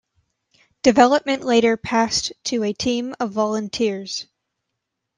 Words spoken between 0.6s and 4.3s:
Development later passed to a team of volunteers.